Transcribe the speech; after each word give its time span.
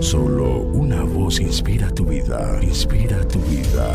Solo 0.00 0.60
una 0.72 1.02
voz 1.02 1.40
inspira 1.40 1.90
tu 1.90 2.04
vida, 2.04 2.58
inspira 2.62 3.26
tu 3.28 3.38
vida. 3.40 3.94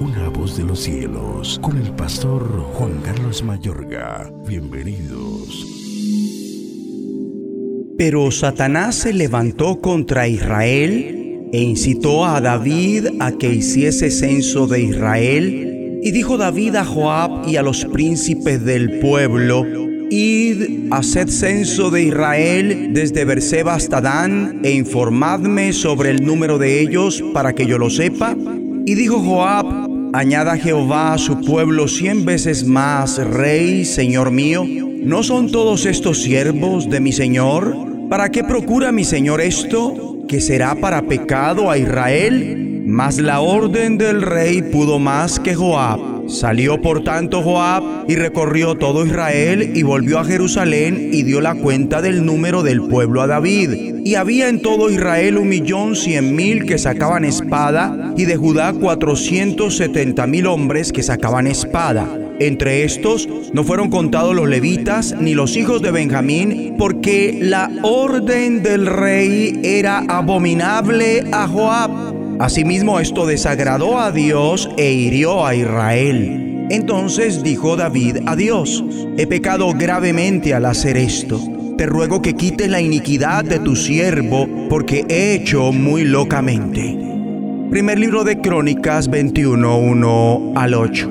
Una 0.00 0.28
voz 0.28 0.56
de 0.56 0.64
los 0.64 0.80
cielos, 0.80 1.58
con 1.62 1.76
el 1.76 1.90
pastor 1.92 2.42
Juan 2.74 3.00
Carlos 3.02 3.42
Mayorga. 3.42 4.32
Bienvenidos. 4.46 5.66
Pero 7.98 8.30
Satanás 8.30 8.96
se 8.96 9.12
levantó 9.12 9.80
contra 9.80 10.28
Israel 10.28 11.48
e 11.52 11.60
incitó 11.60 12.24
a 12.24 12.40
David 12.40 13.08
a 13.20 13.32
que 13.32 13.52
hiciese 13.52 14.10
censo 14.10 14.66
de 14.66 14.82
Israel. 14.82 16.00
Y 16.02 16.10
dijo 16.10 16.36
David 16.36 16.76
a 16.76 16.84
Joab 16.84 17.48
y 17.48 17.56
a 17.56 17.62
los 17.62 17.84
príncipes 17.84 18.64
del 18.64 18.98
pueblo, 18.98 19.64
Id, 20.14 20.92
haced 20.92 21.30
censo 21.30 21.90
de 21.90 22.02
Israel 22.02 22.90
desde 22.92 23.24
Berseba 23.24 23.72
hasta 23.72 24.02
Dan, 24.02 24.60
e 24.62 24.72
informadme 24.72 25.72
sobre 25.72 26.10
el 26.10 26.26
número 26.26 26.58
de 26.58 26.80
ellos 26.80 27.24
para 27.32 27.54
que 27.54 27.64
yo 27.64 27.78
lo 27.78 27.88
sepa. 27.88 28.36
Y 28.84 28.94
dijo 28.94 29.20
Joab, 29.20 29.88
añada 30.12 30.58
Jehová 30.58 31.14
a 31.14 31.18
su 31.18 31.40
pueblo 31.40 31.88
cien 31.88 32.26
veces 32.26 32.66
más, 32.66 33.16
Rey, 33.16 33.86
Señor 33.86 34.32
mío. 34.32 34.66
¿No 34.66 35.22
son 35.22 35.50
todos 35.50 35.86
estos 35.86 36.20
siervos 36.20 36.90
de 36.90 37.00
mi 37.00 37.12
Señor? 37.12 37.74
¿Para 38.10 38.30
qué 38.30 38.44
procura 38.44 38.92
mi 38.92 39.04
Señor 39.04 39.40
esto? 39.40 40.18
¿Que 40.28 40.42
será 40.42 40.74
para 40.74 41.00
pecado 41.08 41.70
a 41.70 41.78
Israel? 41.78 42.82
Mas 42.84 43.18
la 43.18 43.40
orden 43.40 43.96
del 43.96 44.20
rey 44.20 44.60
pudo 44.60 44.98
más 44.98 45.40
que 45.40 45.54
Joab 45.54 46.11
Salió 46.28 46.80
por 46.80 47.04
tanto 47.04 47.42
Joab 47.42 47.82
y 48.08 48.14
recorrió 48.14 48.74
todo 48.76 49.04
Israel 49.04 49.72
y 49.74 49.82
volvió 49.82 50.18
a 50.18 50.24
Jerusalén 50.24 51.10
y 51.12 51.24
dio 51.24 51.40
la 51.40 51.54
cuenta 51.54 52.00
del 52.00 52.24
número 52.24 52.62
del 52.62 52.82
pueblo 52.82 53.22
a 53.22 53.26
David. 53.26 54.00
Y 54.04 54.14
había 54.14 54.48
en 54.48 54.62
todo 54.62 54.90
Israel 54.90 55.38
un 55.38 55.48
millón 55.48 55.94
cien 55.96 56.34
mil 56.34 56.64
que 56.64 56.78
sacaban 56.78 57.24
espada 57.24 58.14
y 58.16 58.24
de 58.24 58.36
Judá 58.36 58.72
cuatrocientos 58.72 59.76
setenta 59.76 60.26
mil 60.26 60.46
hombres 60.46 60.92
que 60.92 61.02
sacaban 61.02 61.46
espada. 61.46 62.08
Entre 62.40 62.84
estos 62.84 63.28
no 63.52 63.62
fueron 63.62 63.90
contados 63.90 64.34
los 64.34 64.48
levitas 64.48 65.14
ni 65.20 65.34
los 65.34 65.56
hijos 65.56 65.82
de 65.82 65.90
Benjamín, 65.90 66.74
porque 66.78 67.38
la 67.40 67.70
orden 67.82 68.62
del 68.62 68.86
rey 68.86 69.60
era 69.62 69.98
abominable 70.08 71.24
a 71.30 71.46
Joab 71.46 72.21
Asimismo 72.38 73.00
esto 73.00 73.26
desagradó 73.26 73.98
a 73.98 74.10
Dios 74.10 74.68
e 74.76 74.92
hirió 74.92 75.46
a 75.46 75.54
Israel. 75.54 76.66
Entonces 76.70 77.42
dijo 77.42 77.76
David 77.76 78.18
a 78.26 78.36
Dios, 78.36 78.84
he 79.16 79.26
pecado 79.26 79.72
gravemente 79.72 80.54
al 80.54 80.66
hacer 80.66 80.96
esto. 80.96 81.40
Te 81.76 81.86
ruego 81.86 82.22
que 82.22 82.34
quites 82.34 82.68
la 82.68 82.80
iniquidad 82.80 83.44
de 83.44 83.58
tu 83.58 83.76
siervo, 83.76 84.48
porque 84.68 85.04
he 85.08 85.34
hecho 85.34 85.72
muy 85.72 86.04
locamente. 86.04 86.98
Primer 87.70 87.98
libro 87.98 88.24
de 88.24 88.40
Crónicas 88.40 89.08
21, 89.08 89.78
1 89.78 90.52
al 90.56 90.74
8. 90.74 91.10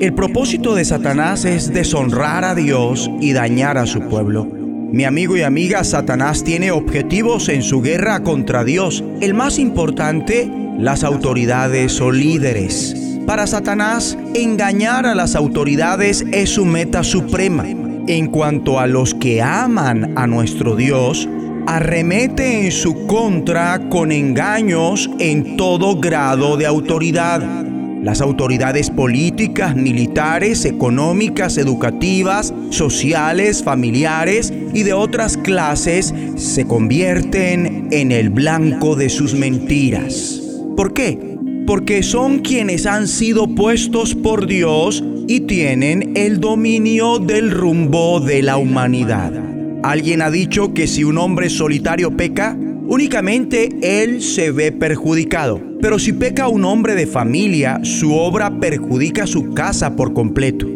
El 0.00 0.14
propósito 0.14 0.74
de 0.74 0.84
Satanás 0.84 1.44
es 1.44 1.72
deshonrar 1.72 2.44
a 2.44 2.54
Dios 2.54 3.10
y 3.20 3.32
dañar 3.32 3.78
a 3.78 3.86
su 3.86 4.00
pueblo. 4.02 4.57
Mi 4.90 5.04
amigo 5.04 5.36
y 5.36 5.42
amiga, 5.42 5.84
Satanás 5.84 6.44
tiene 6.44 6.70
objetivos 6.70 7.50
en 7.50 7.62
su 7.62 7.82
guerra 7.82 8.22
contra 8.22 8.64
Dios. 8.64 9.04
El 9.20 9.34
más 9.34 9.58
importante, 9.58 10.50
las 10.78 11.04
autoridades 11.04 12.00
o 12.00 12.10
líderes. 12.10 12.96
Para 13.26 13.46
Satanás, 13.46 14.16
engañar 14.34 15.04
a 15.04 15.14
las 15.14 15.36
autoridades 15.36 16.24
es 16.32 16.48
su 16.48 16.64
meta 16.64 17.04
suprema. 17.04 17.66
En 18.06 18.28
cuanto 18.28 18.80
a 18.80 18.86
los 18.86 19.12
que 19.12 19.42
aman 19.42 20.16
a 20.16 20.26
nuestro 20.26 20.74
Dios, 20.74 21.28
arremete 21.66 22.64
en 22.64 22.72
su 22.72 23.06
contra 23.06 23.90
con 23.90 24.10
engaños 24.10 25.10
en 25.18 25.58
todo 25.58 26.00
grado 26.00 26.56
de 26.56 26.64
autoridad. 26.64 27.67
Las 28.08 28.22
autoridades 28.22 28.88
políticas, 28.88 29.76
militares, 29.76 30.64
económicas, 30.64 31.58
educativas, 31.58 32.54
sociales, 32.70 33.62
familiares 33.62 34.50
y 34.72 34.82
de 34.82 34.94
otras 34.94 35.36
clases 35.36 36.14
se 36.36 36.66
convierten 36.66 37.88
en 37.90 38.10
el 38.10 38.30
blanco 38.30 38.96
de 38.96 39.10
sus 39.10 39.34
mentiras. 39.34 40.40
¿Por 40.74 40.94
qué? 40.94 41.18
Porque 41.66 42.02
son 42.02 42.38
quienes 42.38 42.86
han 42.86 43.08
sido 43.08 43.46
puestos 43.46 44.14
por 44.14 44.46
Dios 44.46 45.04
y 45.26 45.40
tienen 45.40 46.16
el 46.16 46.40
dominio 46.40 47.18
del 47.18 47.50
rumbo 47.50 48.20
de 48.20 48.40
la 48.40 48.56
humanidad. 48.56 49.34
Alguien 49.82 50.22
ha 50.22 50.30
dicho 50.30 50.72
que 50.72 50.86
si 50.86 51.04
un 51.04 51.18
hombre 51.18 51.50
solitario 51.50 52.16
peca, 52.16 52.56
únicamente 52.88 53.68
él 53.82 54.22
se 54.22 54.50
ve 54.50 54.72
perjudicado. 54.72 55.60
Pero 55.80 55.98
si 55.98 56.12
peca 56.12 56.48
un 56.48 56.64
hombre 56.64 56.94
de 56.94 57.06
familia, 57.06 57.80
su 57.84 58.14
obra 58.14 58.58
perjudica 58.58 59.26
su 59.26 59.54
casa 59.54 59.94
por 59.94 60.12
completo. 60.12 60.66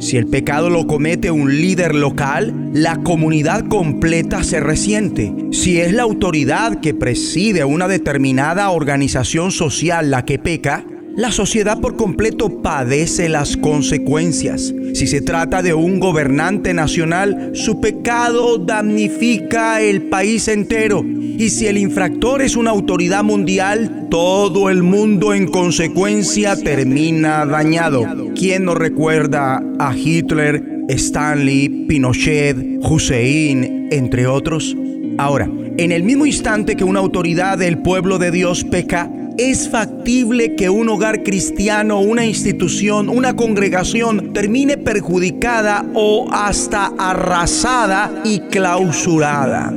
Si 0.00 0.16
el 0.16 0.28
pecado 0.28 0.70
lo 0.70 0.86
comete 0.86 1.30
un 1.30 1.60
líder 1.60 1.94
local, 1.94 2.70
la 2.72 3.02
comunidad 3.02 3.66
completa 3.66 4.44
se 4.44 4.60
resiente. 4.60 5.34
Si 5.50 5.80
es 5.80 5.92
la 5.92 6.04
autoridad 6.04 6.80
que 6.80 6.94
preside 6.94 7.64
una 7.64 7.88
determinada 7.88 8.70
organización 8.70 9.50
social 9.50 10.10
la 10.12 10.24
que 10.24 10.38
peca, 10.38 10.84
la 11.18 11.32
sociedad 11.32 11.80
por 11.80 11.96
completo 11.96 12.62
padece 12.62 13.28
las 13.28 13.56
consecuencias. 13.56 14.72
Si 14.94 15.08
se 15.08 15.20
trata 15.20 15.62
de 15.62 15.74
un 15.74 15.98
gobernante 15.98 16.72
nacional, 16.72 17.50
su 17.54 17.80
pecado 17.80 18.56
damnifica 18.58 19.80
el 19.80 20.02
país 20.02 20.46
entero. 20.46 21.04
Y 21.04 21.50
si 21.50 21.66
el 21.66 21.76
infractor 21.76 22.40
es 22.40 22.54
una 22.54 22.70
autoridad 22.70 23.24
mundial, 23.24 24.06
todo 24.12 24.70
el 24.70 24.84
mundo 24.84 25.34
en 25.34 25.48
consecuencia 25.48 26.54
termina 26.54 27.44
dañado. 27.44 28.04
¿Quién 28.36 28.64
no 28.64 28.76
recuerda 28.76 29.60
a 29.80 29.96
Hitler, 29.96 30.62
Stanley, 30.88 31.86
Pinochet, 31.88 32.56
Hussein, 32.80 33.88
entre 33.90 34.28
otros? 34.28 34.76
Ahora, 35.18 35.50
en 35.78 35.90
el 35.90 36.04
mismo 36.04 36.26
instante 36.26 36.76
que 36.76 36.84
una 36.84 37.00
autoridad 37.00 37.58
del 37.58 37.78
pueblo 37.78 38.18
de 38.18 38.30
Dios 38.30 38.62
peca, 38.62 39.10
es 39.38 39.68
factible 39.68 40.56
que 40.56 40.68
un 40.68 40.88
hogar 40.88 41.22
cristiano, 41.22 42.00
una 42.00 42.26
institución, 42.26 43.08
una 43.08 43.36
congregación 43.36 44.32
termine 44.32 44.76
perjudicada 44.76 45.86
o 45.94 46.28
hasta 46.30 46.92
arrasada 46.98 48.22
y 48.24 48.40
clausurada. 48.40 49.72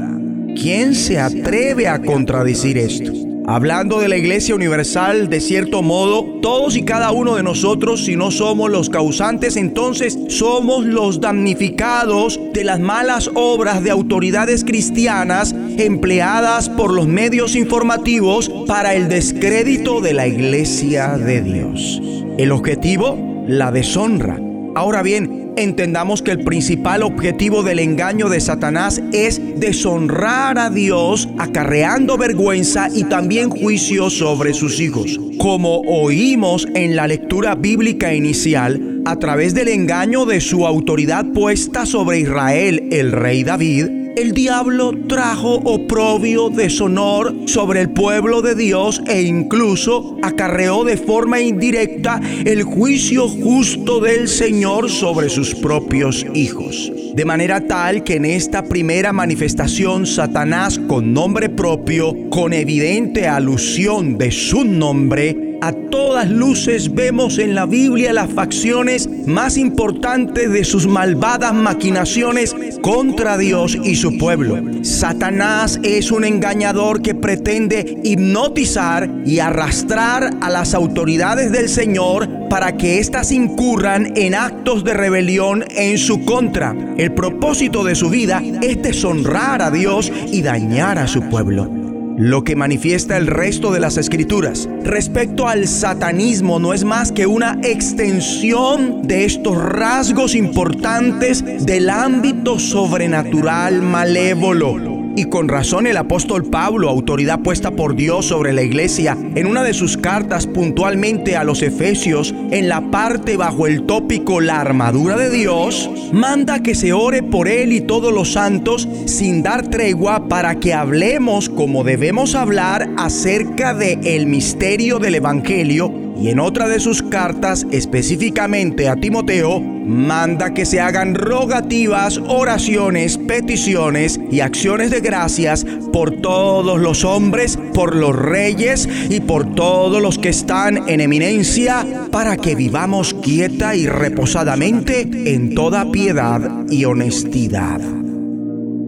¿Quién 0.59 0.95
se 0.95 1.19
atreve 1.19 1.87
a 1.87 2.01
contradecir 2.01 2.77
esto? 2.77 3.30
Hablando 3.53 3.99
de 3.99 4.07
la 4.07 4.15
Iglesia 4.15 4.55
Universal, 4.55 5.27
de 5.27 5.41
cierto 5.41 5.81
modo, 5.81 6.23
todos 6.41 6.77
y 6.77 6.83
cada 6.83 7.11
uno 7.11 7.35
de 7.35 7.43
nosotros, 7.43 8.05
si 8.05 8.15
no 8.15 8.31
somos 8.31 8.71
los 8.71 8.89
causantes, 8.89 9.57
entonces 9.57 10.17
somos 10.29 10.85
los 10.85 11.19
damnificados 11.19 12.39
de 12.53 12.63
las 12.63 12.79
malas 12.79 13.29
obras 13.33 13.83
de 13.83 13.91
autoridades 13.91 14.63
cristianas 14.63 15.53
empleadas 15.77 16.69
por 16.69 16.93
los 16.93 17.07
medios 17.07 17.57
informativos 17.57 18.49
para 18.67 18.93
el 18.93 19.09
descrédito 19.09 19.99
de 19.99 20.13
la 20.13 20.27
Iglesia 20.27 21.17
de 21.17 21.41
Dios. 21.41 22.01
El 22.37 22.53
objetivo, 22.53 23.43
la 23.49 23.69
deshonra. 23.73 24.50
Ahora 24.73 25.03
bien, 25.03 25.51
entendamos 25.57 26.21
que 26.21 26.31
el 26.31 26.43
principal 26.45 27.03
objetivo 27.03 27.61
del 27.61 27.79
engaño 27.79 28.29
de 28.29 28.39
Satanás 28.39 29.01
es 29.11 29.41
deshonrar 29.59 30.57
a 30.57 30.69
Dios, 30.69 31.27
acarreando 31.37 32.17
vergüenza 32.17 32.87
y 32.93 33.03
también 33.03 33.49
juicio 33.49 34.09
sobre 34.09 34.53
sus 34.53 34.79
hijos. 34.79 35.19
Como 35.37 35.81
oímos 35.81 36.67
en 36.73 36.95
la 36.95 37.07
lectura 37.07 37.55
bíblica 37.55 38.13
inicial, 38.13 39.01
a 39.05 39.17
través 39.17 39.53
del 39.53 39.67
engaño 39.67 40.25
de 40.25 40.39
su 40.39 40.65
autoridad 40.65 41.25
puesta 41.33 41.85
sobre 41.85 42.19
Israel, 42.19 42.87
el 42.91 43.11
rey 43.11 43.43
David, 43.43 44.00
el 44.15 44.33
diablo 44.33 44.93
trajo 45.07 45.55
oprobio, 45.63 46.49
deshonor 46.49 47.33
sobre 47.45 47.81
el 47.81 47.89
pueblo 47.91 48.41
de 48.41 48.55
Dios 48.55 49.01
e 49.07 49.21
incluso 49.21 50.17
acarreó 50.21 50.83
de 50.83 50.97
forma 50.97 51.39
indirecta 51.39 52.19
el 52.45 52.63
juicio 52.63 53.27
justo 53.27 53.99
del 53.99 54.27
Señor 54.27 54.89
sobre 54.89 55.29
sus 55.29 55.55
propios 55.55 56.25
hijos. 56.33 56.91
De 57.13 57.25
manera 57.25 57.67
tal 57.67 58.03
que 58.03 58.15
en 58.15 58.25
esta 58.25 58.63
primera 58.63 59.11
manifestación 59.11 60.05
Satanás 60.05 60.79
con 60.79 61.13
nombre 61.13 61.49
propio, 61.49 62.15
con 62.29 62.53
evidente 62.53 63.27
alusión 63.27 64.17
de 64.17 64.31
su 64.31 64.63
nombre, 64.63 65.50
a 65.61 65.71
todas 65.71 66.27
luces 66.29 66.93
vemos 66.93 67.37
en 67.37 67.53
la 67.53 67.67
Biblia 67.67 68.13
las 68.13 68.31
facciones 68.31 69.07
más 69.27 69.57
importantes 69.57 70.51
de 70.51 70.63
sus 70.63 70.87
malvadas 70.87 71.53
maquinaciones 71.53 72.55
contra 72.81 73.37
Dios 73.37 73.77
y 73.83 73.95
su 73.95 74.17
pueblo. 74.17 74.59
Satanás 74.83 75.79
es 75.83 76.11
un 76.11 76.25
engañador 76.25 77.03
que 77.03 77.13
pretende 77.13 77.99
hipnotizar 78.03 79.09
y 79.23 79.39
arrastrar 79.39 80.35
a 80.41 80.49
las 80.49 80.73
autoridades 80.73 81.51
del 81.51 81.69
Señor 81.69 82.27
para 82.49 82.75
que 82.75 82.99
éstas 82.99 83.31
incurran 83.31 84.13
en 84.17 84.33
actos 84.33 84.83
de 84.83 84.95
rebelión 84.95 85.63
en 85.69 85.99
su 85.99 86.25
contra. 86.25 86.75
El 86.97 87.13
propósito 87.13 87.83
de 87.83 87.93
su 87.93 88.09
vida 88.09 88.41
es 88.61 88.81
deshonrar 88.81 89.61
a 89.61 89.69
Dios 89.69 90.11
y 90.31 90.41
dañar 90.41 90.97
a 90.97 91.07
su 91.07 91.21
pueblo. 91.29 91.80
Lo 92.21 92.43
que 92.43 92.55
manifiesta 92.55 93.17
el 93.17 93.25
resto 93.25 93.71
de 93.71 93.79
las 93.79 93.97
escrituras. 93.97 94.69
Respecto 94.83 95.47
al 95.47 95.67
satanismo, 95.67 96.59
no 96.59 96.71
es 96.71 96.83
más 96.83 97.11
que 97.11 97.25
una 97.25 97.57
extensión 97.63 99.07
de 99.07 99.25
estos 99.25 99.57
rasgos 99.57 100.35
importantes 100.35 101.65
del 101.65 101.89
ámbito 101.89 102.59
sobrenatural 102.59 103.81
malévolo. 103.81 104.90
Y 105.15 105.25
con 105.25 105.49
razón 105.49 105.87
el 105.87 105.97
apóstol 105.97 106.45
Pablo, 106.45 106.89
autoridad 106.89 107.41
puesta 107.41 107.71
por 107.71 107.95
Dios 107.95 108.27
sobre 108.27 108.53
la 108.53 108.61
iglesia, 108.61 109.17
en 109.35 109.45
una 109.45 109.61
de 109.63 109.73
sus 109.73 109.97
cartas 109.97 110.47
puntualmente 110.47 111.35
a 111.35 111.43
los 111.43 111.61
Efesios, 111.61 112.33
en 112.51 112.69
la 112.69 112.91
parte 112.91 113.35
bajo 113.35 113.67
el 113.67 113.83
tópico 113.83 114.39
La 114.39 114.61
armadura 114.61 115.17
de 115.17 115.29
Dios, 115.29 115.89
manda 116.13 116.63
que 116.63 116.75
se 116.75 116.93
ore 116.93 117.23
por 117.23 117.47
él 117.49 117.73
y 117.73 117.81
todos 117.81 118.13
los 118.13 118.33
santos 118.33 118.87
sin 119.05 119.43
dar 119.43 119.67
tregua 119.67 120.29
para 120.29 120.55
que 120.55 120.73
hablemos 120.73 121.49
como 121.49 121.83
debemos 121.83 122.35
hablar 122.35 122.89
acerca 122.97 123.73
de 123.73 123.99
el 124.03 124.27
misterio 124.27 124.99
del 124.99 125.15
Evangelio 125.15 125.91
y 126.21 126.29
en 126.29 126.39
otra 126.39 126.67
de 126.67 126.79
sus 126.79 127.01
cartas, 127.01 127.65
específicamente 127.71 128.87
a 128.87 128.95
Timoteo, 128.95 129.59
manda 129.91 130.53
que 130.53 130.65
se 130.65 130.79
hagan 130.79 131.15
rogativas, 131.15 132.17
oraciones, 132.17 133.17
peticiones 133.17 134.19
y 134.31 134.39
acciones 134.39 134.89
de 134.89 135.01
gracias 135.01 135.65
por 135.91 136.21
todos 136.21 136.79
los 136.79 137.03
hombres, 137.03 137.59
por 137.73 137.95
los 137.95 138.15
reyes 138.15 138.87
y 139.09 139.19
por 139.19 139.53
todos 139.53 140.01
los 140.01 140.17
que 140.17 140.29
están 140.29 140.89
en 140.89 141.01
eminencia, 141.01 141.85
para 142.11 142.37
que 142.37 142.55
vivamos 142.55 143.13
quieta 143.13 143.75
y 143.75 143.87
reposadamente 143.87 145.01
en 145.33 145.53
toda 145.53 145.91
piedad 145.91 146.41
y 146.69 146.85
honestidad. 146.85 147.81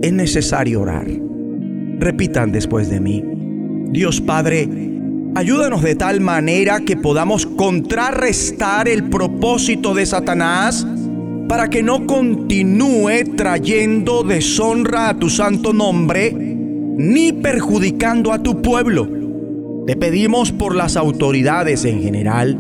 Es 0.02 0.14
necesario 0.14 0.82
orar. 0.82 1.08
Repitan 2.00 2.52
después 2.52 2.90
de 2.90 3.00
mí. 3.00 3.24
Dios 3.92 4.22
Padre, 4.22 4.68
Ayúdanos 5.36 5.82
de 5.82 5.96
tal 5.96 6.22
manera 6.22 6.82
que 6.82 6.96
podamos 6.96 7.48
contrarrestar 7.48 8.88
el 8.88 9.10
propósito 9.10 9.96
de 9.96 10.06
Satanás 10.06 10.86
para 11.48 11.70
que 11.70 11.84
no 11.84 12.06
continúe 12.06 13.36
trayendo 13.36 14.24
deshonra 14.24 15.10
a 15.10 15.20
tu 15.20 15.30
santo 15.30 15.74
nombre 15.74 16.32
ni 16.34 17.32
perjudicando 17.32 18.32
a 18.32 18.42
tu 18.42 18.62
pueblo. 18.62 19.08
Te 19.86 19.96
pedimos 19.96 20.52
por 20.52 20.76
las 20.76 20.96
autoridades 20.96 21.86
en 21.86 22.02
general 22.02 22.58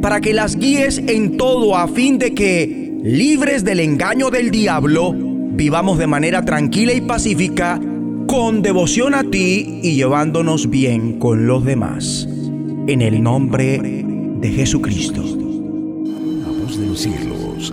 para 0.00 0.20
que 0.20 0.34
las 0.34 0.56
guíes 0.56 0.98
en 0.98 1.36
todo 1.36 1.76
a 1.76 1.88
fin 1.88 2.18
de 2.18 2.34
que, 2.34 2.98
libres 3.02 3.64
del 3.64 3.80
engaño 3.80 4.30
del 4.30 4.50
diablo, 4.50 5.14
vivamos 5.14 5.98
de 5.98 6.06
manera 6.06 6.44
tranquila 6.44 6.92
y 6.92 7.00
pacífica 7.00 7.80
con 8.26 8.62
devoción 8.62 9.14
a 9.14 9.24
ti 9.24 9.80
y 9.82 9.94
llevándonos 9.94 10.68
bien 10.68 11.18
con 11.18 11.46
los 11.46 11.64
demás. 11.64 12.28
En 12.86 13.00
el 13.00 13.22
nombre 13.22 14.04
de 14.40 14.50
Jesucristo. 14.50 15.22
Cielos, 16.94 17.72